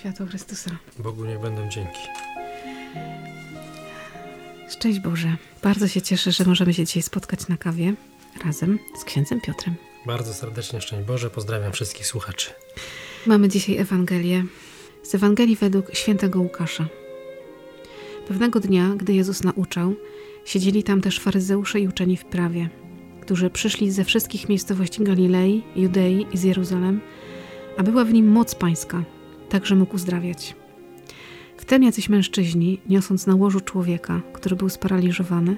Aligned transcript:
Światło 0.00 0.26
Chrystusa. 0.26 0.70
Bogu 0.98 1.24
niech 1.24 1.40
będą 1.40 1.68
dzięki. 1.68 2.00
Szczęść 4.70 5.00
Boże. 5.00 5.36
Bardzo 5.62 5.88
się 5.88 6.02
cieszę, 6.02 6.32
że 6.32 6.44
możemy 6.44 6.74
się 6.74 6.84
dzisiaj 6.84 7.02
spotkać 7.02 7.48
na 7.48 7.56
kawie 7.56 7.94
razem 8.44 8.78
z 9.00 9.04
księdzem 9.04 9.40
Piotrem. 9.40 9.74
Bardzo 10.06 10.34
serdecznie 10.34 10.80
szczęść 10.80 11.06
Boże. 11.06 11.30
Pozdrawiam 11.30 11.72
wszystkich 11.72 12.06
słuchaczy. 12.06 12.50
Mamy 13.26 13.48
dzisiaj 13.48 13.76
Ewangelię 13.76 14.44
z 15.02 15.14
Ewangelii 15.14 15.56
według 15.56 15.94
świętego 15.94 16.40
Łukasza. 16.40 16.86
Pewnego 18.28 18.60
dnia, 18.60 18.88
gdy 18.96 19.12
Jezus 19.12 19.42
nauczał, 19.42 19.94
siedzieli 20.44 20.82
tam 20.82 21.00
też 21.00 21.18
faryzeusze 21.18 21.80
i 21.80 21.88
uczeni 21.88 22.16
w 22.16 22.24
prawie, 22.24 22.70
którzy 23.20 23.50
przyszli 23.50 23.90
ze 23.90 24.04
wszystkich 24.04 24.48
miejscowości 24.48 25.04
Galilei, 25.04 25.62
Judei 25.76 26.26
i 26.32 26.38
z 26.38 26.42
Jeruzalem, 26.42 27.00
a 27.76 27.82
była 27.82 28.04
w 28.04 28.12
nim 28.12 28.28
moc 28.28 28.54
pańska, 28.54 29.04
tak 29.48 29.66
że 29.66 29.76
mógł 29.76 29.94
uzdrawiać. 29.94 30.54
Wtem 31.56 31.82
jacyś 31.82 32.08
mężczyźni, 32.08 32.80
niosąc 32.88 33.26
na 33.26 33.34
łożu 33.34 33.60
człowieka, 33.60 34.20
który 34.32 34.56
był 34.56 34.68
sparaliżowany, 34.68 35.56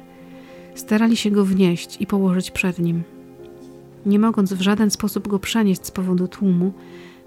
starali 0.75 1.17
się 1.17 1.31
go 1.31 1.45
wnieść 1.45 1.97
i 2.01 2.07
położyć 2.07 2.51
przed 2.51 2.79
nim. 2.79 3.03
Nie 4.07 4.19
mogąc 4.19 4.53
w 4.53 4.61
żaden 4.61 4.91
sposób 4.91 5.29
go 5.29 5.39
przenieść 5.39 5.87
z 5.87 5.91
powodu 5.91 6.29
tłumu, 6.29 6.73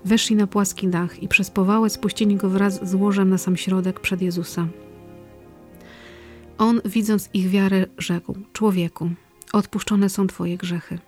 weszli 0.05 0.35
na 0.35 0.47
płaski 0.47 0.87
dach 0.87 1.23
i 1.23 1.27
przez 1.27 1.51
powałę 1.51 1.89
spuścili 1.89 2.35
go 2.35 2.49
wraz 2.49 2.89
z 2.89 2.95
łożem 2.95 3.29
na 3.29 3.37
sam 3.37 3.57
środek 3.57 3.99
przed 3.99 4.21
Jezusa. 4.21 4.67
On, 6.57 6.81
widząc 6.85 7.29
ich 7.33 7.49
wiarę, 7.49 7.85
rzekł: 7.97 8.35
Człowieku, 8.53 9.09
odpuszczone 9.53 10.09
są 10.09 10.27
Twoje 10.27 10.57
grzechy. 10.57 10.99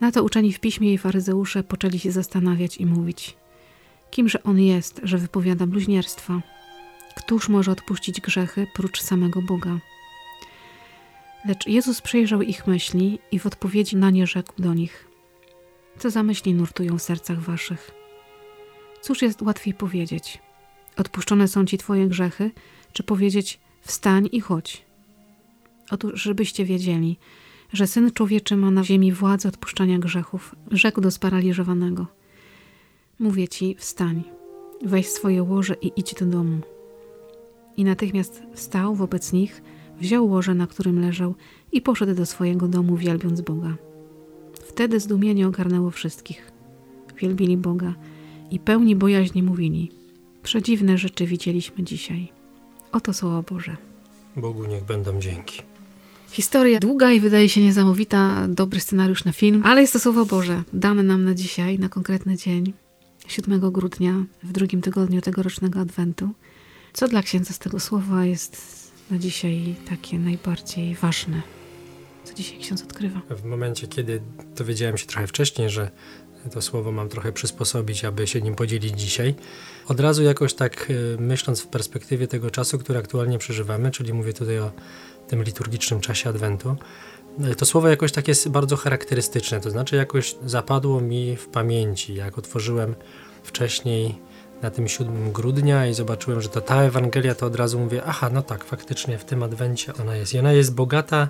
Na 0.00 0.12
to 0.12 0.22
uczeni 0.22 0.52
w 0.52 0.60
piśmie 0.60 0.92
i 0.92 0.98
faryzeusze 0.98 1.62
poczęli 1.62 1.98
się 1.98 2.12
zastanawiać 2.12 2.76
i 2.76 2.86
mówić: 2.86 3.36
Kimże 4.10 4.42
on 4.42 4.60
jest, 4.60 5.00
że 5.02 5.18
wypowiada 5.18 5.66
bluźnierstwa? 5.66 6.42
Któż 7.16 7.48
może 7.48 7.72
odpuścić 7.72 8.20
grzechy 8.20 8.66
prócz 8.74 9.02
samego 9.02 9.42
Boga? 9.42 9.78
Lecz 11.44 11.66
Jezus 11.66 12.00
przejrzał 12.00 12.42
ich 12.42 12.66
myśli 12.66 13.18
i 13.32 13.38
w 13.38 13.46
odpowiedzi 13.46 13.96
na 13.96 14.10
nie 14.10 14.26
rzekł 14.26 14.52
do 14.58 14.74
nich: 14.74 15.08
Co 15.98 16.10
za 16.10 16.22
myśli 16.22 16.54
nurtują 16.54 16.98
w 16.98 17.02
sercach 17.02 17.40
waszych? 17.40 17.90
Cóż 19.00 19.22
jest 19.22 19.42
łatwiej 19.42 19.74
powiedzieć? 19.74 20.38
Odpuszczone 20.96 21.48
są 21.48 21.64
ci 21.64 21.78
twoje 21.78 22.06
grzechy, 22.06 22.50
czy 22.92 23.02
powiedzieć: 23.02 23.60
Wstań 23.82 24.28
i 24.32 24.40
chodź? 24.40 24.84
Otóż, 25.90 26.22
żebyście 26.22 26.64
wiedzieli, 26.64 27.16
że 27.72 27.86
syn 27.86 28.10
człowieczy 28.10 28.56
ma 28.56 28.70
na 28.70 28.84
ziemi 28.84 29.12
władzę 29.12 29.48
odpuszczania 29.48 29.98
grzechów, 29.98 30.56
rzekł 30.70 31.00
do 31.00 31.10
sparaliżowanego: 31.10 32.06
Mówię 33.18 33.48
ci, 33.48 33.74
wstań, 33.78 34.22
weź 34.84 35.08
swoje 35.08 35.42
łoże 35.42 35.74
i 35.82 35.92
idź 35.96 36.14
do 36.14 36.26
domu. 36.26 36.60
I 37.76 37.84
natychmiast 37.84 38.42
wstał 38.54 38.94
wobec 38.94 39.32
nich, 39.32 39.62
wziął 40.00 40.28
łoże, 40.28 40.54
na 40.54 40.66
którym 40.66 41.00
leżał 41.00 41.34
i 41.72 41.80
poszedł 41.80 42.14
do 42.14 42.26
swojego 42.26 42.68
domu, 42.68 42.96
wielbiąc 42.96 43.40
Boga. 43.40 43.76
Wtedy 44.64 45.00
zdumienie 45.00 45.48
ogarnęło 45.48 45.90
wszystkich. 45.90 46.52
Wielbili 47.18 47.56
Boga 47.56 47.94
i 48.50 48.58
pełni 48.58 48.96
bojaźni 48.96 49.42
mówili: 49.42 49.90
Przedziwne 50.42 50.98
rzeczy 50.98 51.26
widzieliśmy 51.26 51.84
dzisiaj. 51.84 52.41
Oto 52.92 53.12
słowa 53.12 53.42
Boże. 53.42 53.76
Bogu 54.36 54.64
niech 54.64 54.84
będą 54.84 55.20
dzięki. 55.20 55.62
Historia 56.30 56.80
długa 56.80 57.12
i 57.12 57.20
wydaje 57.20 57.48
się 57.48 57.60
niesamowita, 57.60 58.48
dobry 58.48 58.80
scenariusz 58.80 59.24
na 59.24 59.32
film, 59.32 59.62
ale 59.64 59.80
jest 59.80 59.92
to 59.92 59.98
słowo 59.98 60.26
Boże, 60.26 60.62
dane 60.72 61.02
nam 61.02 61.24
na 61.24 61.34
dzisiaj, 61.34 61.78
na 61.78 61.88
konkretny 61.88 62.36
dzień, 62.36 62.72
7 63.28 63.70
grudnia, 63.70 64.24
w 64.42 64.52
drugim 64.52 64.82
tygodniu 64.82 65.20
tegorocznego 65.20 65.80
Adwentu. 65.80 66.30
Co 66.92 67.08
dla 67.08 67.22
księdza 67.22 67.52
z 67.52 67.58
tego 67.58 67.80
słowa 67.80 68.24
jest 68.24 68.92
na 69.10 69.18
dzisiaj 69.18 69.74
takie 69.88 70.18
najbardziej 70.18 70.94
ważne? 70.94 71.42
Co 72.24 72.34
dzisiaj 72.34 72.58
ksiądz 72.58 72.82
odkrywa? 72.82 73.20
W 73.30 73.44
momencie, 73.44 73.86
kiedy 73.88 74.22
dowiedziałem 74.56 74.98
się 74.98 75.06
trochę 75.06 75.26
wcześniej, 75.26 75.70
że 75.70 75.90
to 76.50 76.62
słowo 76.62 76.92
mam 76.92 77.08
trochę 77.08 77.32
przysposobić, 77.32 78.04
aby 78.04 78.26
się 78.26 78.40
nim 78.40 78.54
podzielić 78.54 79.00
dzisiaj. 79.00 79.34
Od 79.88 80.00
razu 80.00 80.22
jakoś 80.22 80.54
tak 80.54 80.90
y, 80.90 81.16
myśląc 81.20 81.60
w 81.60 81.66
perspektywie 81.66 82.26
tego 82.26 82.50
czasu, 82.50 82.78
który 82.78 82.98
aktualnie 82.98 83.38
przeżywamy, 83.38 83.90
czyli 83.90 84.12
mówię 84.12 84.32
tutaj 84.32 84.58
o 84.58 84.70
tym 85.28 85.42
liturgicznym 85.42 86.00
czasie 86.00 86.30
Adwentu, 86.30 86.76
y, 87.52 87.54
to 87.54 87.66
słowo 87.66 87.88
jakoś 87.88 88.12
tak 88.12 88.28
jest 88.28 88.48
bardzo 88.48 88.76
charakterystyczne, 88.76 89.60
to 89.60 89.70
znaczy 89.70 89.96
jakoś 89.96 90.34
zapadło 90.46 91.00
mi 91.00 91.36
w 91.36 91.46
pamięci, 91.46 92.14
jak 92.14 92.38
otworzyłem 92.38 92.94
wcześniej 93.42 94.18
na 94.62 94.70
tym 94.70 94.88
7 94.88 95.32
grudnia 95.32 95.86
i 95.86 95.94
zobaczyłem, 95.94 96.40
że 96.40 96.48
to 96.48 96.60
ta 96.60 96.82
Ewangelia, 96.82 97.34
to 97.34 97.46
od 97.46 97.56
razu 97.56 97.78
mówię, 97.78 98.02
aha, 98.06 98.30
no 98.32 98.42
tak, 98.42 98.64
faktycznie 98.64 99.18
w 99.18 99.24
tym 99.24 99.42
Adwencie 99.42 99.92
ona 100.02 100.16
jest. 100.16 100.34
I 100.34 100.38
ona 100.38 100.52
jest 100.52 100.74
bogata 100.74 101.28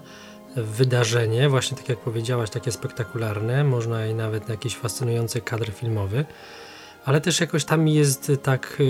wydarzenie, 0.56 1.48
właśnie 1.48 1.76
tak 1.76 1.88
jak 1.88 1.98
powiedziałaś, 1.98 2.50
takie 2.50 2.72
spektakularne, 2.72 3.64
można 3.64 4.06
i 4.06 4.14
nawet 4.14 4.48
jakiś 4.48 4.76
fascynujący 4.76 5.40
kadr 5.40 5.70
filmowy, 5.72 6.24
ale 7.04 7.20
też 7.20 7.40
jakoś 7.40 7.64
tam 7.64 7.88
jest 7.88 8.32
tak 8.42 8.82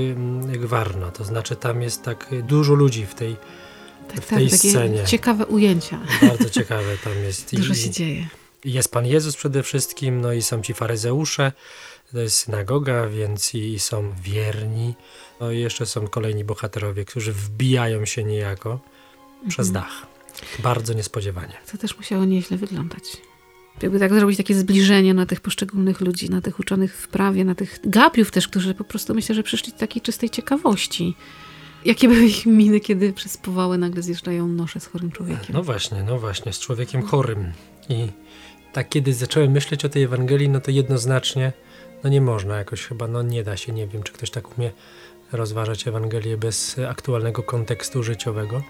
gwarno, 0.47 1.11
to 1.11 1.25
znaczy 1.25 1.57
tam 1.57 1.83
jest 1.83 2.03
tak 2.03 2.27
dużo 2.43 2.75
ludzi 2.75 3.07
w 3.07 3.15
tej, 3.15 3.37
Tak, 4.09 4.17
w 4.25 4.29
tak, 4.29 4.39
tej 4.39 4.51
takie 4.51 4.71
scenie. 4.71 5.05
ciekawe 5.05 5.47
ujęcia. 5.47 5.99
Bardzo 6.23 6.51
ciekawe 6.61 6.97
tam 7.05 7.15
jest. 7.25 7.57
Dużo 7.57 7.73
I- 7.73 7.77
się 7.77 7.91
dzieje. 7.91 8.27
jest 8.65 8.93
Pan 8.93 9.07
Jezus 9.07 9.37
przede 9.37 9.63
wszystkim, 9.63 10.21
no 10.21 10.33
i 10.33 10.43
są 10.43 10.63
ci 10.63 10.75
faryzeusze, 10.75 11.53
to 12.13 12.19
jest 12.21 12.37
synagoga, 12.39 13.07
więc 13.09 13.55
i 13.55 13.79
są 13.79 14.13
wierni. 14.23 14.95
No 15.41 15.51
i 15.51 15.61
jeszcze 15.61 15.87
są 15.87 16.09
kolejni 16.09 16.45
bohaterowie, 16.45 17.05
którzy 17.05 17.33
wbijają 17.33 18.05
się 18.07 18.25
niejako 18.25 18.81
przez 19.49 19.69
Mhm. 19.69 19.85
dach. 19.85 20.07
Bardzo 20.59 20.93
niespodziewanie. 20.93 21.53
To 21.73 21.79
też 21.79 21.97
musiało 21.97 22.25
nieźle 22.25 22.57
wyglądać. 22.57 23.03
Jakby 23.83 23.99
tak 23.99 24.15
zrobić 24.15 24.37
takie 24.37 24.55
zbliżenie 24.55 25.15
na 25.15 25.27
tych 25.27 25.41
poszczególnych 25.41 26.01
ludzi, 26.01 26.31
na 26.31 26.41
tych 26.41 26.61
uczonych 26.61 26.97
w 26.97 27.09
prawie, 27.09 27.45
na 27.45 27.55
tych 27.55 27.79
gapiów 27.85 28.31
też, 28.31 28.49
którzy 28.49 28.75
po 28.75 28.85
prostu 28.85 29.15
myślę, 29.15 29.35
że 29.35 29.43
przyszli 29.43 29.73
z 29.73 29.75
takiej 29.75 30.03
czystej 30.03 30.31
ciekawości. 30.31 31.17
Jakie 31.85 32.09
były 32.09 32.25
ich 32.25 32.47
miny, 32.47 32.81
kiedy 32.81 33.13
przez 33.13 33.37
powałę 33.37 33.79
nagle 33.79 34.03
zjeżdżają 34.03 34.49
nosze 34.49 34.81
z 34.81 34.87
chorym 34.87 35.11
człowiekiem? 35.11 35.55
No 35.55 35.63
właśnie, 35.63 36.03
no 36.03 36.19
właśnie, 36.19 36.53
z 36.53 36.59
człowiekiem 36.59 37.03
chorym. 37.03 37.53
I 37.89 38.09
tak 38.73 38.89
kiedy 38.89 39.15
zacząłem 39.15 39.51
myśleć 39.51 39.85
o 39.85 39.89
tej 39.89 40.03
Ewangelii, 40.03 40.49
no 40.49 40.61
to 40.61 40.71
jednoznacznie, 40.71 41.53
no 42.05 42.11
nie 42.11 42.21
można 42.21 42.57
jakoś 42.57 42.83
chyba, 42.83 43.09
no 43.09 43.23
nie 43.23 43.43
da 43.45 43.57
się, 43.57 43.73
nie 43.73 43.87
wiem, 43.87 44.03
czy 44.03 44.13
ktoś 44.13 44.31
tak 44.31 44.59
umie 44.59 44.71
rozważać 45.33 45.89
Ewangelię 45.89 46.37
bez 46.37 46.77
aktualnego 46.89 47.43
kontekstu 47.43 48.03
życiowego. 48.03 48.63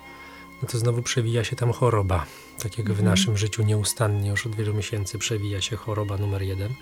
No 0.62 0.68
to 0.68 0.78
znowu 0.78 1.02
przewija 1.02 1.44
się 1.44 1.56
tam 1.56 1.72
choroba. 1.72 2.26
Tak 2.62 2.78
jak 2.78 2.86
w 2.86 2.90
Mhm. 2.90 3.08
naszym 3.08 3.36
życiu 3.36 3.62
nieustannie 3.62 4.30
już 4.30 4.46
od 4.46 4.54
wielu 4.54 4.74
miesięcy 4.74 5.18
przewija 5.18 5.60
się 5.60 5.76
choroba 5.76 6.16
numer 6.16 6.42
jeden. 6.42 6.74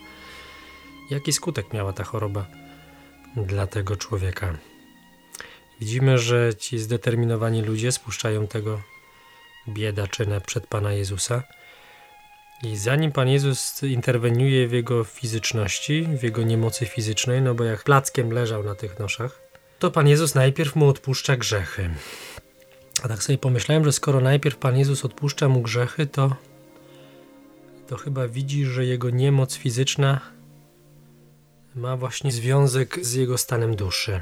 Jaki 1.11 1.33
skutek 1.33 1.73
miała 1.73 1.93
ta 1.93 2.05
choroba 2.05 2.47
dla 3.37 3.67
tego 3.67 3.97
człowieka? 3.97 4.59
Widzimy, 5.81 6.19
że 6.19 6.55
ci 6.55 6.79
zdeterminowani 6.79 7.63
ludzie 7.63 7.93
spuszczają 7.93 8.47
tego 8.47 8.81
biedaczynę 9.69 10.41
przed 10.41 10.67
Pana 10.67 10.93
Jezusa. 10.93 11.43
I 12.63 12.77
zanim 12.77 13.13
Pan 13.13 13.29
Jezus 13.29 13.83
interweniuje 13.83 14.69
w 14.69 14.73
jego 14.73 15.05
fizyczności, 15.05 16.09
w 16.21 16.23
jego 16.23 16.43
niemocy 16.43 16.87
fizycznej, 16.87 17.43
no 17.43 17.55
bo 17.55 17.65
jak 17.65 17.85
plackiem 17.85 18.31
leżał 18.33 18.63
na 18.63 18.75
tych 18.75 18.99
noszach, 18.99 19.41
to 19.79 19.91
Pan 19.91 20.09
Jezus 20.09 20.35
najpierw 20.35 20.77
mu 20.77 20.89
odpuszcza 20.89 21.37
grzechy. 21.37 21.91
A 23.03 23.09
tak 23.09 23.23
sobie 23.23 23.39
pomyślałem, 23.39 23.85
że 23.85 23.93
skoro 23.93 24.21
najpierw 24.21 24.57
Pan 24.57 24.79
Jezus 24.79 25.05
odpuszcza 25.05 25.49
mu 25.49 25.61
grzechy, 25.61 26.07
to, 26.07 26.37
to 27.89 27.97
chyba 27.97 28.29
widzi, 28.29 28.65
że 28.65 28.85
jego 28.85 29.11
niemoc 29.11 29.55
fizyczna 29.55 30.21
ma 31.75 31.97
właśnie 31.97 32.33
związek 32.33 32.99
z 33.03 33.13
jego 33.13 33.39
stanem 33.39 33.77
duszy. 33.77 34.21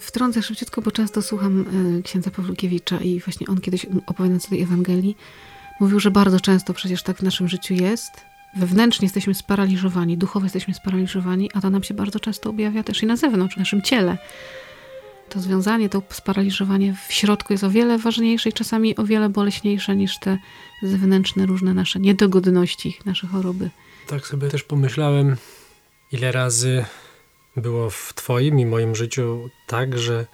Wtrącę 0.00 0.42
szybciutko, 0.42 0.82
bo 0.82 0.90
często 0.90 1.22
słucham 1.22 1.64
y, 1.98 2.02
księdza 2.02 2.30
Pawlukiewicza 2.30 2.98
i 2.98 3.20
właśnie 3.20 3.46
on 3.46 3.60
kiedyś 3.60 3.86
opowiadając 4.06 4.46
o 4.46 4.48
tej 4.48 4.62
Ewangelii 4.62 5.16
mówił, 5.80 6.00
że 6.00 6.10
bardzo 6.10 6.40
często 6.40 6.74
przecież 6.74 7.02
tak 7.02 7.16
w 7.16 7.22
naszym 7.22 7.48
życiu 7.48 7.74
jest. 7.74 8.10
Wewnętrznie 8.56 9.06
jesteśmy 9.06 9.34
sparaliżowani, 9.34 10.18
duchowo 10.18 10.46
jesteśmy 10.46 10.74
sparaliżowani, 10.74 11.50
a 11.54 11.60
to 11.60 11.70
nam 11.70 11.82
się 11.82 11.94
bardzo 11.94 12.20
często 12.20 12.50
objawia 12.50 12.82
też 12.82 13.02
i 13.02 13.06
na 13.06 13.16
zewnątrz, 13.16 13.54
w 13.54 13.58
naszym 13.58 13.82
ciele. 13.82 14.18
To 15.28 15.40
związanie, 15.40 15.88
to 15.88 16.02
sparaliżowanie 16.10 16.96
w 17.08 17.12
środku 17.12 17.52
jest 17.52 17.64
o 17.64 17.70
wiele 17.70 17.98
ważniejsze 17.98 18.48
i 18.48 18.52
czasami 18.52 18.96
o 18.96 19.04
wiele 19.04 19.28
boleśniejsze 19.28 19.96
niż 19.96 20.18
te 20.18 20.38
zewnętrzne 20.82 21.46
różne 21.46 21.74
nasze 21.74 22.00
niedogodności, 22.00 22.98
nasze 23.04 23.26
choroby. 23.26 23.70
Tak 24.06 24.26
sobie 24.26 24.48
też 24.48 24.62
pomyślałem, 24.62 25.36
ile 26.12 26.32
razy 26.32 26.84
było 27.56 27.90
w 27.90 28.12
Twoim 28.14 28.60
i 28.60 28.66
moim 28.66 28.94
życiu 28.94 29.50
tak, 29.66 29.98
że 29.98 30.26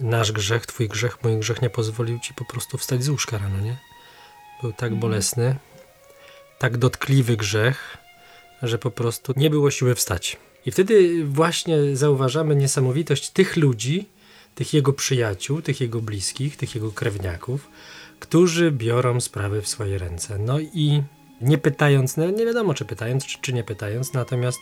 nasz 0.00 0.32
grzech, 0.32 0.66
Twój 0.66 0.88
grzech, 0.88 1.24
mój 1.24 1.38
grzech 1.38 1.62
nie 1.62 1.70
pozwolił 1.70 2.18
Ci 2.18 2.34
po 2.34 2.44
prostu 2.44 2.78
wstać 2.78 3.04
z 3.04 3.08
łóżka 3.08 3.38
rano, 3.38 3.60
nie? 3.60 3.76
był 4.62 4.72
tak 4.72 4.92
mhm. 4.92 5.00
bolesny, 5.00 5.56
tak 6.58 6.76
dotkliwy 6.76 7.36
grzech, 7.36 7.96
że 8.62 8.78
po 8.78 8.90
prostu 8.90 9.32
nie 9.36 9.50
było 9.50 9.70
siły 9.70 9.94
wstać. 9.94 10.36
I 10.66 10.70
wtedy 10.70 11.24
właśnie 11.24 11.96
zauważamy 11.96 12.56
niesamowitość 12.56 13.30
tych 13.30 13.56
ludzi, 13.56 14.08
tych 14.58 14.74
jego 14.74 14.92
przyjaciół, 14.92 15.62
tych 15.62 15.80
jego 15.80 16.00
bliskich, 16.00 16.56
tych 16.56 16.74
jego 16.74 16.92
krewniaków, 16.92 17.68
którzy 18.20 18.72
biorą 18.72 19.20
sprawy 19.20 19.62
w 19.62 19.68
swoje 19.68 19.98
ręce. 19.98 20.38
No 20.38 20.60
i 20.60 21.02
nie 21.40 21.58
pytając, 21.58 22.16
no 22.16 22.30
nie 22.30 22.46
wiadomo 22.46 22.74
czy 22.74 22.84
pytając, 22.84 23.26
czy, 23.26 23.38
czy 23.40 23.52
nie 23.52 23.64
pytając, 23.64 24.12
natomiast 24.12 24.58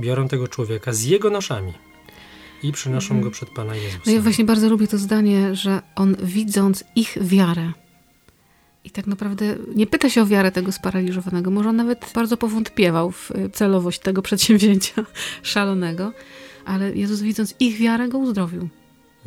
biorą 0.00 0.28
tego 0.28 0.48
człowieka 0.48 0.92
z 0.92 1.02
jego 1.02 1.30
noszami 1.30 1.72
i 2.62 2.72
przynoszą 2.72 3.14
mhm. 3.14 3.20
go 3.20 3.30
przed 3.30 3.50
Pana 3.50 3.76
Jezusa. 3.76 4.02
No 4.06 4.12
ja 4.12 4.20
właśnie 4.20 4.44
bardzo 4.44 4.68
lubię 4.68 4.86
to 4.86 4.98
zdanie, 4.98 5.54
że 5.54 5.82
on 5.96 6.16
widząc 6.22 6.84
ich 6.96 7.18
wiarę 7.20 7.72
i 8.84 8.90
tak 8.90 9.06
naprawdę 9.06 9.56
nie 9.74 9.86
pyta 9.86 10.10
się 10.10 10.22
o 10.22 10.26
wiarę 10.26 10.52
tego 10.52 10.72
sparaliżowanego, 10.72 11.50
może 11.50 11.68
on 11.68 11.76
nawet 11.76 12.12
bardzo 12.14 12.36
powątpiewał 12.36 13.10
w 13.10 13.30
celowość 13.52 14.00
tego 14.00 14.22
przedsięwzięcia 14.22 15.04
szalonego, 15.42 16.12
ale 16.64 16.96
Jezus 16.96 17.20
widząc 17.20 17.54
ich 17.60 17.78
wiarę 17.78 18.08
go 18.08 18.18
uzdrowił. 18.18 18.68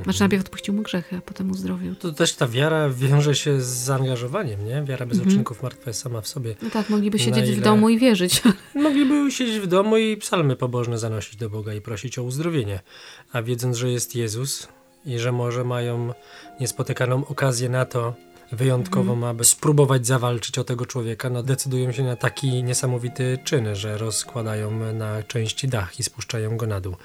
Znaczy 0.03 0.19
najpierw 0.19 0.43
odpuścił 0.43 0.73
mu 0.73 0.81
grzechy, 0.81 1.17
a 1.17 1.21
potem 1.21 1.51
uzdrowił. 1.51 1.95
To 1.95 2.11
też 2.11 2.33
ta 2.33 2.47
wiara 2.47 2.89
wiąże 2.89 3.35
się 3.35 3.61
z 3.61 3.65
zaangażowaniem, 3.65 4.65
nie? 4.65 4.83
Wiara 4.83 5.05
bez 5.05 5.17
mhm. 5.17 5.33
uczynków 5.33 5.63
martwa 5.63 5.89
jest 5.89 6.01
sama 6.01 6.21
w 6.21 6.27
sobie. 6.27 6.55
No 6.61 6.69
tak, 6.69 6.89
mogliby 6.89 7.19
siedzieć 7.19 7.47
ile... 7.47 7.55
w 7.55 7.61
domu 7.61 7.89
i 7.89 7.99
wierzyć. 7.99 8.41
Mogliby 8.75 9.31
siedzieć 9.31 9.59
w 9.59 9.67
domu 9.67 9.97
i 9.97 10.17
psalmy 10.17 10.55
pobożne 10.55 10.97
zanosić 10.97 11.35
do 11.35 11.49
Boga 11.49 11.73
i 11.73 11.81
prosić 11.81 12.19
o 12.19 12.23
uzdrowienie. 12.23 12.79
A 13.31 13.41
wiedząc, 13.41 13.77
że 13.77 13.91
jest 13.91 14.15
Jezus 14.15 14.67
i 15.05 15.19
że 15.19 15.31
może 15.31 15.63
mają 15.63 16.13
niespotykaną 16.59 17.25
okazję 17.27 17.69
na 17.69 17.85
to, 17.85 18.13
wyjątkową, 18.51 19.13
mm. 19.13 19.23
aby 19.23 19.45
spróbować 19.45 20.07
zawalczyć 20.07 20.57
o 20.57 20.63
tego 20.63 20.85
człowieka, 20.85 21.29
no 21.29 21.43
decydują 21.43 21.91
się 21.91 22.03
na 22.03 22.15
taki 22.15 22.63
niesamowity 22.63 23.37
czyn, 23.43 23.75
że 23.75 23.97
rozkładają 23.97 24.93
na 24.93 25.23
części 25.23 25.67
dach 25.67 25.99
i 25.99 26.03
spuszczają 26.03 26.57
go 26.57 26.67
na 26.67 26.81
dół. 26.81 26.95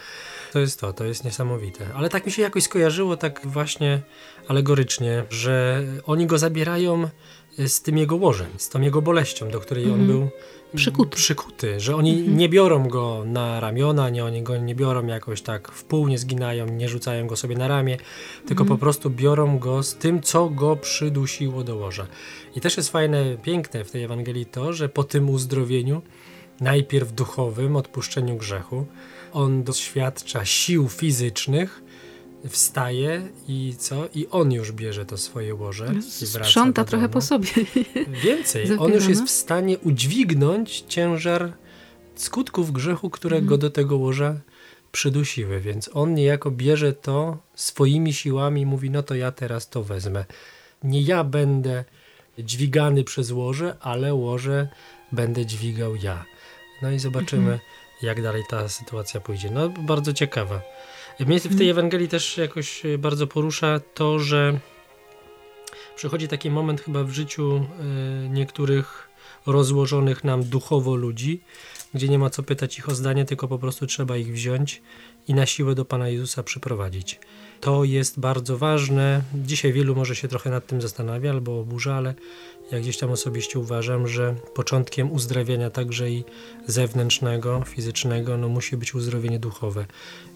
To 0.52 0.58
jest 0.58 0.80
to, 0.80 0.92
to 0.92 1.04
jest 1.04 1.24
niesamowite. 1.24 1.86
Ale 1.94 2.08
tak 2.08 2.26
mi 2.26 2.32
się 2.32 2.42
jakoś 2.42 2.62
skojarzyło, 2.62 3.16
tak 3.16 3.40
właśnie 3.44 4.02
alegorycznie, 4.48 5.24
że 5.30 5.82
oni 6.04 6.26
go 6.26 6.38
zabierają 6.38 7.08
z 7.58 7.82
tym 7.82 7.98
jego 7.98 8.16
łożem, 8.16 8.50
z 8.56 8.68
tą 8.68 8.80
jego 8.80 9.02
boleścią, 9.02 9.48
do 9.48 9.60
której 9.60 9.84
mm. 9.84 9.94
on 9.94 10.00
mhm. 10.00 10.18
był 10.18 10.30
przykuty. 10.74 11.16
przykuty 11.16 11.80
że 11.80 11.96
oni 11.96 12.12
mm 12.12 12.24
-hmm. 12.24 12.36
nie 12.36 12.48
biorą 12.48 12.88
go 12.88 13.22
na 13.26 13.60
ramiona, 13.60 14.10
nie, 14.10 14.24
oni 14.24 14.42
go 14.42 14.56
nie 14.56 14.74
biorą 14.74 15.06
jakoś 15.06 15.42
tak 15.42 15.72
w 15.72 15.84
pół, 15.84 16.08
nie 16.08 16.18
zginają, 16.18 16.66
nie 16.66 16.88
rzucają 16.88 17.26
go 17.26 17.36
sobie 17.36 17.56
na 17.56 17.68
ramię, 17.68 17.96
tylko 18.46 18.64
mm 18.64 18.72
po 18.72 18.78
prostu 18.78 19.10
biorą 19.10 19.58
go 19.58 19.82
z 19.82 19.94
tym, 19.94 20.22
co 20.22 20.48
go 20.48 20.76
przydusiło 20.76 21.64
do 21.64 21.76
łoża. 21.76 22.06
I 22.56 22.60
też 22.60 22.76
jest 22.76 22.90
fajne, 22.90 23.36
piękne 23.42 23.84
w 23.84 23.90
tej 23.90 24.02
Ewangelii 24.02 24.46
to, 24.46 24.72
że 24.72 24.88
po 24.88 25.04
tym 25.04 25.30
uzdrowieniu, 25.30 26.02
najpierw 26.60 27.12
duchowym, 27.12 27.76
odpuszczeniu 27.76 28.36
grzechu, 28.36 28.86
on 29.32 29.64
doświadcza 29.64 30.44
sił 30.44 30.88
fizycznych, 30.88 31.82
wstaje 32.48 33.28
i 33.48 33.74
co? 33.78 34.08
I 34.14 34.26
on 34.30 34.52
już 34.52 34.72
bierze 34.72 35.06
to 35.06 35.16
swoje 35.16 35.54
łoże 35.54 35.94
i 36.22 36.26
Sprząta 36.26 36.84
trochę 36.84 37.08
po 37.08 37.20
sobie. 37.20 37.48
Więcej, 38.24 38.66
on 38.78 38.92
już 38.92 39.08
jest 39.08 39.24
w 39.24 39.30
stanie 39.30 39.78
udźwignąć 39.78 40.84
ciężar 40.88 41.52
skutków 42.14 42.72
grzechu, 42.72 43.10
które 43.10 43.42
go 43.42 43.58
do 43.58 43.70
tego 43.70 43.96
łoża 43.96 44.40
przydusiły, 44.92 45.60
więc 45.60 45.90
on 45.92 46.14
niejako 46.14 46.50
bierze 46.50 46.92
to 46.92 47.38
swoimi 47.54 48.12
siłami 48.12 48.60
i 48.60 48.66
mówi, 48.66 48.90
no 48.90 49.02
to 49.02 49.14
ja 49.14 49.32
teraz 49.32 49.68
to 49.68 49.82
wezmę. 49.82 50.24
Nie 50.82 51.02
ja 51.02 51.24
będę 51.24 51.84
dźwigany 52.38 53.04
przez 53.04 53.30
łoże, 53.30 53.76
ale 53.80 54.14
łoże 54.14 54.68
będę 55.12 55.46
dźwigał 55.46 55.96
ja. 55.96 56.24
No 56.82 56.90
i 56.90 56.98
zobaczymy, 56.98 57.52
-hmm. 57.52 58.06
jak 58.06 58.22
dalej 58.22 58.42
ta 58.50 58.68
sytuacja 58.68 59.20
pójdzie. 59.20 59.50
No 59.50 59.68
bardzo 59.68 60.12
ciekawa. 60.12 60.60
Mnie 61.20 61.40
w 61.40 61.42
tej 61.42 61.52
mhm. 61.52 61.70
Ewangelii 61.70 62.08
też 62.08 62.36
jakoś 62.36 62.86
e, 62.86 62.98
bardzo 62.98 63.26
porusza 63.26 63.80
to, 63.94 64.18
że 64.18 64.58
przychodzi 65.96 66.28
taki 66.28 66.50
moment 66.50 66.80
chyba 66.80 67.04
w 67.04 67.10
życiu 67.10 67.56
e, 67.56 68.28
niektórych 68.28 69.08
rozłożonych 69.46 70.24
nam 70.24 70.44
duchowo 70.44 70.94
ludzi, 70.94 71.40
gdzie 71.94 72.08
nie 72.08 72.18
ma 72.18 72.30
co 72.30 72.42
pytać 72.42 72.78
ich 72.78 72.88
o 72.88 72.94
zdanie, 72.94 73.24
tylko 73.24 73.48
po 73.48 73.58
prostu 73.58 73.86
trzeba 73.86 74.16
ich 74.16 74.32
wziąć 74.32 74.82
i 75.28 75.34
na 75.34 75.46
siłę 75.46 75.74
do 75.74 75.84
Pana 75.84 76.08
Jezusa 76.08 76.42
przyprowadzić. 76.42 77.20
To 77.60 77.84
jest 77.84 78.20
bardzo 78.20 78.58
ważne. 78.58 79.22
Dzisiaj 79.34 79.72
wielu 79.72 79.94
może 79.94 80.16
się 80.16 80.28
trochę 80.28 80.50
nad 80.50 80.66
tym 80.66 80.80
zastanawia 80.80 81.30
albo 81.30 81.60
oburza, 81.60 81.94
ale 81.94 82.14
ja 82.72 82.80
gdzieś 82.80 82.98
tam 82.98 83.10
osobiście 83.10 83.58
uważam, 83.58 84.08
że 84.08 84.34
początkiem 84.54 85.12
uzdrawiania 85.12 85.70
także 85.70 86.10
i 86.10 86.24
zewnętrznego, 86.66 87.62
fizycznego, 87.66 88.36
no 88.36 88.48
musi 88.48 88.76
być 88.76 88.94
uzdrowienie 88.94 89.38
duchowe. 89.38 89.86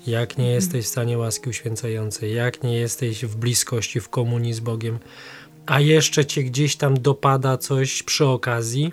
Jak 0.07 0.39
nie 0.39 0.45
mhm. 0.45 0.55
jesteś 0.55 0.85
w 0.85 0.89
stanie 0.89 1.19
łaski 1.19 1.51
uświęcającej, 1.51 2.35
jak 2.35 2.63
nie 2.63 2.77
jesteś 2.77 3.25
w 3.25 3.37
bliskości, 3.37 4.01
w 4.01 4.09
komunii 4.09 4.55
z 4.55 4.61
Bogiem, 4.61 4.99
a 5.67 5.81
jeszcze 5.81 6.27
cię 6.27 6.43
gdzieś 6.43 6.77
tam 6.77 7.01
dopada 7.01 7.59
coś 7.59 8.03
przy 8.03 8.27
okazji, 8.27 8.93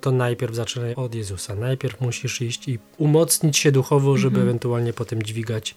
to 0.00 0.12
najpierw 0.12 0.54
zaczynaj 0.54 0.94
od 0.94 1.14
Jezusa. 1.14 1.54
Najpierw 1.54 2.00
musisz 2.00 2.40
iść 2.40 2.68
i 2.68 2.78
umocnić 2.98 3.58
się 3.58 3.72
duchowo, 3.72 4.16
żeby 4.16 4.36
mhm. 4.36 4.48
ewentualnie 4.48 4.92
potem 4.92 5.22
dźwigać 5.22 5.74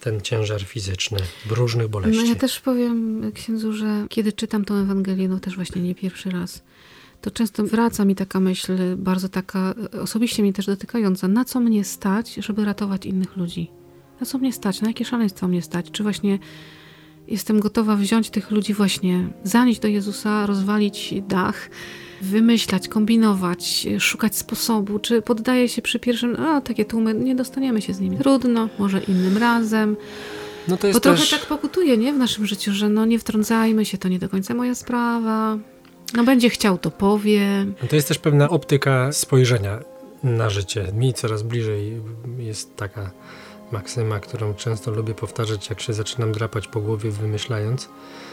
ten 0.00 0.20
ciężar 0.20 0.62
fizyczny 0.62 1.18
różnych 1.50 1.88
boleści. 1.88 2.22
No 2.22 2.28
ja 2.28 2.34
też 2.34 2.60
powiem 2.60 3.22
księdzu, 3.34 3.72
że 3.72 4.06
kiedy 4.08 4.32
czytam 4.32 4.64
tę 4.64 4.74
Ewangelię, 4.74 5.28
no 5.28 5.40
też 5.40 5.56
właśnie 5.56 5.82
nie 5.82 5.94
pierwszy 5.94 6.30
raz, 6.30 6.62
to 7.20 7.30
często 7.30 7.64
wraca 7.64 8.04
mi 8.04 8.14
taka 8.14 8.40
myśl, 8.40 8.72
bardzo 8.96 9.28
taka 9.28 9.74
osobiście 10.02 10.42
mnie 10.42 10.52
też 10.52 10.66
dotykająca, 10.66 11.28
na 11.28 11.44
co 11.44 11.60
mnie 11.60 11.84
stać, 11.84 12.34
żeby 12.34 12.64
ratować 12.64 13.06
innych 13.06 13.36
ludzi? 13.36 13.70
Na 14.20 14.26
co 14.26 14.38
mnie 14.38 14.52
stać? 14.52 14.80
Na 14.80 14.88
jakie 14.88 15.04
szaleństwo 15.04 15.48
mnie 15.48 15.62
stać? 15.62 15.90
Czy 15.90 16.02
właśnie 16.02 16.38
jestem 17.28 17.60
gotowa 17.60 17.96
wziąć 17.96 18.30
tych 18.30 18.50
ludzi 18.50 18.74
właśnie, 18.74 19.28
zanieść 19.44 19.80
do 19.80 19.88
Jezusa, 19.88 20.46
rozwalić 20.46 21.14
dach, 21.28 21.70
wymyślać, 22.22 22.88
kombinować, 22.88 23.86
szukać 23.98 24.36
sposobu, 24.36 24.98
czy 24.98 25.22
poddaje 25.22 25.68
się 25.68 25.82
przy 25.82 25.98
pierwszym, 25.98 26.36
a 26.40 26.60
takie 26.60 26.84
tłumy, 26.84 27.14
nie 27.14 27.34
dostaniemy 27.34 27.82
się 27.82 27.94
z 27.94 28.00
nimi. 28.00 28.18
Trudno, 28.18 28.68
może 28.78 29.00
innym 29.00 29.38
razem. 29.38 29.96
No 30.68 30.76
to 30.76 30.86
jest 30.86 30.96
Bo 30.96 31.00
trochę 31.00 31.18
też... 31.18 31.30
tak 31.30 31.46
pokutuje, 31.46 31.96
nie, 31.96 32.12
w 32.12 32.18
naszym 32.18 32.46
życiu, 32.46 32.72
że 32.72 32.88
no 32.88 33.06
nie 33.06 33.18
wtrącajmy 33.18 33.84
się, 33.84 33.98
to 33.98 34.08
nie 34.08 34.18
do 34.18 34.28
końca 34.28 34.54
moja 34.54 34.74
sprawa. 34.74 35.58
No 36.14 36.24
będzie 36.24 36.50
chciał, 36.50 36.78
to 36.78 36.90
powie. 36.90 37.66
No 37.82 37.88
to 37.88 37.96
jest 37.96 38.08
też 38.08 38.18
pewna 38.18 38.48
optyka 38.48 39.12
spojrzenia 39.12 39.78
na 40.22 40.50
życie. 40.50 40.86
Mi 40.92 41.14
coraz 41.14 41.42
bliżej 41.42 42.00
jest 42.38 42.76
taka 42.76 43.10
maksyma, 43.72 44.20
którą 44.20 44.54
często 44.54 44.90
lubię 44.90 45.14
powtarzać, 45.14 45.70
jak 45.70 45.80
się 45.80 45.92
zaczynam 45.92 46.32
drapać 46.32 46.68
po 46.68 46.80
głowie, 46.80 47.10
wymyślając. 47.10 47.88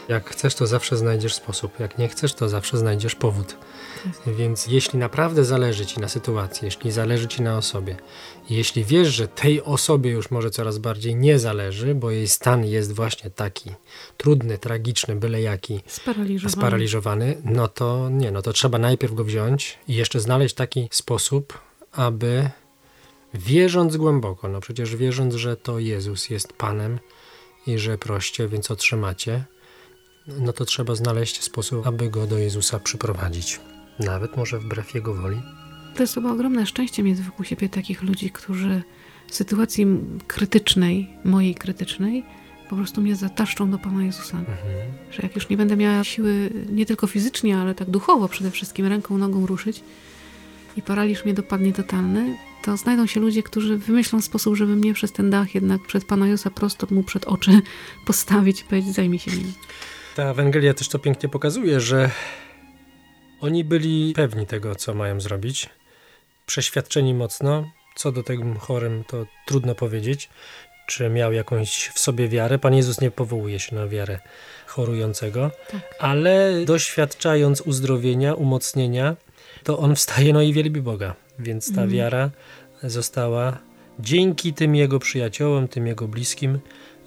Jak 0.08 0.30
chcesz, 0.30 0.54
to 0.54 0.66
zawsze 0.66 0.96
znajdziesz 0.96 1.34
sposób. 1.34 1.80
Jak 1.80 1.98
nie 1.98 2.08
chcesz, 2.08 2.34
to 2.34 2.48
zawsze 2.48 2.78
znajdziesz 2.78 3.14
powód. 3.14 3.56
Więc 4.26 4.66
jeśli 4.66 4.98
naprawdę 4.98 5.44
zależy 5.44 5.86
Ci 5.86 6.00
na 6.00 6.08
sytuacji, 6.08 6.64
jeśli 6.64 6.92
zależy 6.92 7.28
Ci 7.28 7.42
na 7.42 7.56
osobie, 7.56 7.96
jeśli 8.50 8.84
wiesz, 8.84 9.08
że 9.08 9.28
tej 9.28 9.62
osobie 9.62 10.10
już 10.10 10.30
może 10.30 10.50
coraz 10.50 10.78
bardziej 10.78 11.14
nie 11.14 11.38
zależy, 11.38 11.94
bo 11.94 12.10
jej 12.10 12.28
stan 12.28 12.64
jest 12.64 12.92
właśnie 12.92 13.30
taki 13.30 13.70
trudny, 14.16 14.58
tragiczny, 14.58 15.16
byle 15.16 15.42
jaki, 15.42 15.80
sparaliżowany. 15.86 16.52
sparaliżowany, 16.52 17.42
no 17.44 17.68
to 17.68 18.08
nie, 18.10 18.30
no 18.30 18.42
to 18.42 18.52
trzeba 18.52 18.78
najpierw 18.78 19.14
go 19.14 19.24
wziąć 19.24 19.78
i 19.88 19.94
jeszcze 19.94 20.20
znaleźć 20.20 20.54
taki 20.54 20.88
sposób, 20.90 21.58
aby 21.92 22.50
wierząc 23.34 23.96
głęboko, 23.96 24.48
no 24.48 24.60
przecież 24.60 24.96
wierząc, 24.96 25.34
że 25.34 25.56
to 25.56 25.78
Jezus 25.78 26.30
jest 26.30 26.52
Panem 26.52 26.98
i 27.66 27.78
że 27.78 27.98
proście, 27.98 28.48
więc 28.48 28.70
otrzymacie, 28.70 29.44
no 30.26 30.52
to 30.52 30.64
trzeba 30.64 30.94
znaleźć 30.94 31.42
sposób, 31.42 31.86
aby 31.86 32.10
go 32.10 32.26
do 32.26 32.38
Jezusa 32.38 32.78
przyprowadzić. 32.78 33.60
Nawet 33.98 34.36
może 34.36 34.58
wbrew 34.58 34.94
Jego 34.94 35.14
woli. 35.14 35.42
To 35.96 36.02
jest 36.02 36.14
chyba 36.14 36.32
ogromne 36.32 36.66
szczęście 36.66 37.02
mieć 37.02 37.20
wokół 37.20 37.44
siebie 37.44 37.68
takich 37.68 38.02
ludzi, 38.02 38.30
którzy 38.30 38.82
w 39.28 39.34
sytuacji 39.34 39.86
krytycznej, 40.26 41.08
mojej 41.24 41.54
krytycznej, 41.54 42.24
po 42.70 42.76
prostu 42.76 43.00
mnie 43.00 43.16
zataszczą 43.16 43.70
do 43.70 43.78
Pana 43.78 44.04
Jezusa. 44.04 44.38
Mhm. 44.38 44.56
Że 45.10 45.22
jak 45.22 45.34
już 45.34 45.48
nie 45.48 45.56
będę 45.56 45.76
miała 45.76 46.04
siły 46.04 46.50
nie 46.70 46.86
tylko 46.86 47.06
fizycznie, 47.06 47.56
ale 47.56 47.74
tak 47.74 47.90
duchowo 47.90 48.28
przede 48.28 48.50
wszystkim 48.50 48.86
ręką, 48.86 49.18
nogą 49.18 49.46
ruszyć 49.46 49.80
i 50.76 50.82
paraliż 50.82 51.24
mnie 51.24 51.34
dopadnie 51.34 51.72
totalny, 51.72 52.36
to 52.64 52.76
znajdą 52.76 53.06
się 53.06 53.20
ludzie, 53.20 53.42
którzy 53.42 53.76
wymyślą 53.76 54.20
sposób, 54.20 54.56
żeby 54.56 54.76
mnie 54.76 54.94
przez 54.94 55.12
ten 55.12 55.30
dach 55.30 55.54
jednak 55.54 55.80
przed 55.86 56.04
Pana 56.04 56.26
Jezusa 56.28 56.50
prosto 56.50 56.86
mu 56.90 57.02
przed 57.02 57.24
oczy 57.24 57.50
postawić 58.06 58.60
i 58.60 58.64
powiedzieć, 58.64 58.94
zajmij 58.94 59.18
się 59.18 59.30
nim. 59.30 59.52
Ta 60.16 60.22
Ewangelia 60.22 60.74
też 60.74 60.88
to 60.88 60.98
pięknie 60.98 61.28
pokazuje, 61.28 61.80
że 61.80 62.10
oni 63.40 63.64
byli 63.64 64.12
pewni 64.16 64.46
tego, 64.46 64.74
co 64.74 64.94
mają 64.94 65.20
zrobić, 65.20 65.68
przeświadczeni 66.46 67.14
mocno. 67.14 67.70
Co 67.96 68.12
do 68.12 68.22
tego 68.22 68.54
chorym, 68.58 69.04
to 69.08 69.26
trudno 69.46 69.74
powiedzieć. 69.74 70.28
czy 70.86 71.08
miał 71.10 71.32
jakąś 71.32 71.90
w 71.94 71.98
sobie 71.98 72.28
wiarę. 72.28 72.58
Pan 72.58 72.74
Jezus 72.74 73.00
nie 73.00 73.10
powołuje 73.10 73.58
się 73.60 73.76
na 73.76 73.88
wiarę 73.88 74.18
chorującego, 74.66 75.50
Tak. 75.70 75.80
ale 75.98 76.64
doświadczając 76.64 77.60
uzdrowienia, 77.60 78.34
umocnienia, 78.34 79.16
to 79.64 79.78
on 79.78 79.94
wstaje 79.96 80.32
no 80.32 80.42
i 80.42 80.52
wielbi 80.52 80.80
Boga. 80.80 81.14
Więc 81.38 81.66
ta 81.66 81.70
Mhm. 81.82 81.90
wiara 81.90 82.30
została 82.82 83.58
dzięki 83.98 84.54
tym 84.54 84.74
jego 84.74 84.98
przyjaciołom, 84.98 85.68
tym 85.68 85.86
jego 85.86 86.08
bliskim 86.08 86.58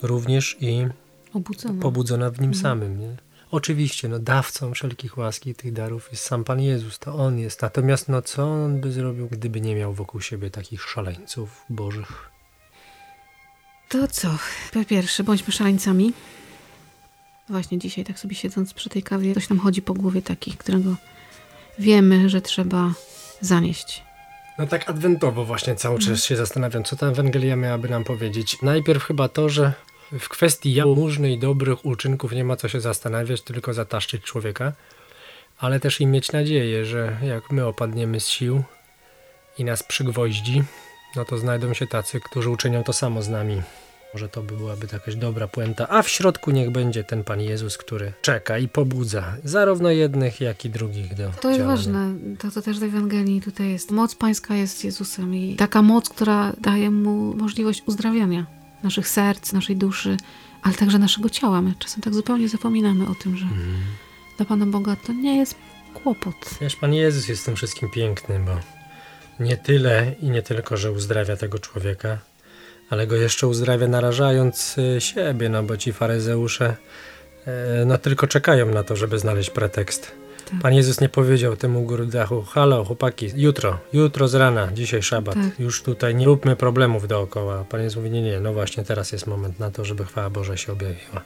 również 0.01 0.57
i 0.61 0.85
Obudzona. 1.33 1.81
pobudzona 1.81 2.29
w 2.29 2.39
nim 2.41 2.49
Mhm. 2.51 2.61
samym. 2.61 2.99
Nie? 2.99 3.15
Oczywiście, 3.51 4.07
no, 4.09 4.19
dawcą 4.19 4.73
wszelkich 4.73 5.17
łaski 5.17 5.49
i 5.49 5.55
tych 5.55 5.73
darów 5.73 6.07
jest 6.11 6.23
sam 6.23 6.43
Pan 6.43 6.61
Jezus, 6.61 6.99
to 6.99 7.15
On 7.15 7.39
jest. 7.39 7.61
Natomiast 7.61 8.09
no, 8.09 8.21
co 8.21 8.43
On 8.53 8.81
by 8.81 8.91
zrobił, 8.91 9.27
gdyby 9.27 9.61
nie 9.61 9.75
miał 9.75 9.93
wokół 9.93 10.21
siebie 10.21 10.49
takich 10.49 10.81
szaleńców 10.83 11.65
bożych? 11.69 12.29
To 13.89 14.07
co? 14.07 14.37
Po 14.73 14.85
pierwsze, 14.85 15.23
bądźmy 15.23 15.53
szaleńcami. 15.53 16.13
Właśnie 17.49 17.77
dzisiaj, 17.79 18.03
tak 18.05 18.19
sobie 18.19 18.35
siedząc 18.35 18.73
przy 18.73 18.89
tej 18.89 19.03
kawie, 19.03 19.33
coś 19.33 19.49
nam 19.49 19.59
chodzi 19.59 19.81
po 19.81 19.93
głowie 19.93 20.21
takich, 20.21 20.57
którego 20.57 20.95
wiemy, 21.79 22.29
że 22.29 22.41
trzeba 22.41 22.93
zanieść. 23.41 24.03
No 24.57 24.67
tak 24.67 24.89
adwentowo 24.89 25.45
właśnie 25.45 25.75
cały 25.75 25.99
czas 25.99 26.23
się 26.23 26.35
zastanawiam, 26.35 26.83
co 26.83 26.95
ta 26.95 27.07
Ewangelia 27.07 27.55
miałaby 27.55 27.89
nam 27.89 28.03
powiedzieć. 28.03 28.61
Najpierw 28.61 29.03
chyba 29.03 29.27
to, 29.27 29.49
że 29.49 29.73
w 30.19 30.29
kwestii 30.29 30.73
jałmużny 30.73 31.31
i 31.31 31.39
dobrych 31.39 31.85
uczynków 31.85 32.31
nie 32.31 32.43
ma 32.43 32.55
co 32.55 32.67
się 32.67 32.81
zastanawiać, 32.81 33.41
tylko 33.41 33.73
zataszczyć 33.73 34.23
człowieka, 34.23 34.73
ale 35.59 35.79
też 35.79 36.01
i 36.01 36.05
mieć 36.07 36.31
nadzieję, 36.31 36.85
że 36.85 37.17
jak 37.23 37.51
my 37.51 37.65
opadniemy 37.65 38.19
z 38.19 38.27
sił 38.27 38.63
i 39.57 39.63
nas 39.63 39.83
przygwoździ, 39.83 40.63
no 41.15 41.25
to 41.25 41.37
znajdą 41.37 41.73
się 41.73 41.87
tacy, 41.87 42.19
którzy 42.19 42.49
uczynią 42.49 42.83
to 42.83 42.93
samo 42.93 43.21
z 43.21 43.29
nami. 43.29 43.61
Może 44.15 44.29
to 44.29 44.41
by 44.43 44.57
byłaby 44.57 44.87
jakaś 44.93 45.15
dobra 45.15 45.47
puenta, 45.47 45.87
a 45.89 46.01
w 46.01 46.09
środku 46.09 46.51
niech 46.51 46.69
będzie 46.71 47.03
ten 47.03 47.23
Pan 47.23 47.41
Jezus, 47.41 47.77
który 47.77 48.13
czeka 48.21 48.57
i 48.57 48.67
pobudza 48.67 49.35
zarówno 49.43 49.89
jednych, 49.89 50.41
jak 50.41 50.65
i 50.65 50.69
drugich 50.69 51.15
do 51.15 51.29
To 51.41 51.49
jest 51.49 51.59
działania. 51.59 51.65
ważne. 51.65 52.13
To, 52.39 52.51
to 52.51 52.61
też 52.61 52.79
w 52.79 52.83
Ewangelii 52.83 53.41
tutaj 53.41 53.69
jest. 53.71 53.91
Moc 53.91 54.15
Pańska 54.15 54.55
jest 54.55 54.83
Jezusem 54.83 55.35
i 55.35 55.55
taka 55.55 55.81
moc, 55.81 56.09
która 56.09 56.53
daje 56.61 56.91
Mu 56.91 57.33
możliwość 57.37 57.83
uzdrawiania 57.85 58.45
naszych 58.83 59.07
serc, 59.07 59.53
naszej 59.53 59.75
duszy, 59.75 60.17
ale 60.61 60.73
także 60.75 60.99
naszego 60.99 61.29
ciała. 61.29 61.61
My 61.61 61.73
czasem 61.79 62.01
tak 62.01 62.13
zupełnie 62.13 62.49
zapominamy 62.49 63.07
o 63.09 63.15
tym, 63.15 63.37
że 63.37 63.45
Mhm. 63.45 63.67
dla 64.37 64.45
Pana 64.45 64.65
Boga 64.65 64.95
to 65.07 65.13
nie 65.13 65.37
jest 65.37 65.55
kłopot. 65.93 66.35
Wiesz, 66.61 66.75
Pan 66.75 66.93
Jezus 66.93 67.27
jest 67.27 67.45
tym 67.45 67.55
wszystkim 67.55 67.89
piękny, 67.91 68.39
bo 68.39 68.59
nie 69.43 69.57
tyle 69.57 70.15
i 70.21 70.29
nie 70.29 70.41
tylko, 70.41 70.77
że 70.77 70.91
uzdrawia 70.91 71.37
tego 71.37 71.59
człowieka, 71.59 72.17
ale 72.89 73.07
go 73.07 73.15
jeszcze 73.15 73.47
uzdrawia 73.47 73.87
narażając 73.87 74.77
y, 74.77 75.01
siebie, 75.01 75.49
no 75.49 75.63
bo 75.63 75.77
ci 75.77 75.93
faryzeusze 75.93 76.75
e, 77.47 77.85
no 77.85 77.97
tylko 77.97 78.27
czekają 78.27 78.65
na 78.65 78.83
to, 78.83 78.95
żeby 78.95 79.19
znaleźć 79.19 79.49
pretekst. 79.49 80.11
Tak. 80.45 80.61
Pan 80.61 80.73
Jezus 80.73 81.01
nie 81.01 81.09
powiedział 81.09 81.55
temu 81.55 81.81
górdachu, 81.81 82.41
halo 82.41 82.85
chłopaki, 82.85 83.31
jutro, 83.35 83.79
jutro 83.93 84.27
z 84.27 84.35
rana, 84.35 84.71
dzisiaj 84.73 85.03
szabat, 85.03 85.35
Tak. 85.35 85.59
już 85.59 85.83
tutaj 85.83 86.15
nie 86.15 86.25
róbmy 86.25 86.55
problemów 86.55 87.07
dookoła. 87.07 87.63
Pan 87.69 87.81
Jezus 87.81 87.97
mówi, 87.97 88.11
nie, 88.11 88.21
nie, 88.21 88.39
no 88.39 88.53
właśnie 88.53 88.83
teraz 88.83 89.11
jest 89.11 89.27
moment 89.27 89.59
na 89.59 89.71
to, 89.71 89.85
żeby 89.85 90.05
chwała 90.05 90.29
Boża 90.29 90.57
się 90.57 90.71
objawiła. 90.71 91.21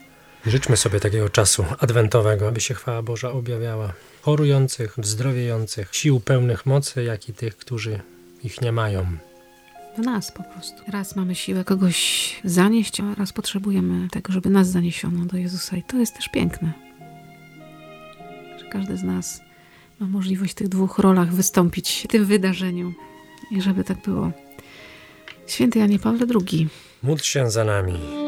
Życzmy 0.45 0.77
sobie 0.77 0.99
takiego 0.99 1.29
czasu 1.29 1.65
adwentowego, 1.79 2.47
aby 2.47 2.61
się 2.61 2.73
chwała 2.73 3.01
Boża 3.01 3.31
objawiała. 3.31 3.93
Chorujących, 4.21 4.95
zdrowiejących, 5.03 5.95
sił 5.95 6.19
pełnych 6.19 6.65
mocy, 6.65 7.03
jak 7.03 7.29
i 7.29 7.33
tych, 7.33 7.57
którzy 7.57 7.99
ich 8.43 8.61
nie 8.61 8.71
mają. 8.71 9.05
W 9.98 10.01
nas 10.01 10.31
po 10.31 10.43
prostu. 10.43 10.84
Raz 10.88 11.15
mamy 11.15 11.36
siłę 11.36 11.63
kogoś 11.63 12.36
zanieść, 12.43 13.00
a 13.01 13.15
raz 13.15 13.34
potrzebujemy 13.34 14.10
tego, 14.10 14.34
żeby 14.34 14.50
nas 14.50 14.67
zaniesiono 14.67 15.25
do 15.25 15.38
Jezusa. 15.38 15.77
I 15.77 15.84
to 15.84 15.98
jest 15.98 16.15
też 16.15 16.29
piękne. 16.29 16.72
Że 18.60 18.65
każdy 18.72 18.98
z 18.98 19.03
nas 19.03 19.41
ma 20.00 20.08
możliwość 20.08 20.51
w 20.51 20.55
tych 20.55 20.67
dwóch 20.69 21.00
rolach 21.00 21.34
wystąpić 21.34 22.01
w 22.03 22.08
tym 22.08 22.25
wydarzeniu. 22.25 22.93
I 23.51 23.62
żeby 23.62 23.84
tak 23.84 24.01
było. 24.01 24.31
Święty 25.48 25.79
Janie 25.79 26.00
Pawle 26.00 26.27
II. 26.36 26.67
Módl 27.03 27.24
się 27.24 27.51
za 27.51 27.63
nami. 27.63 28.18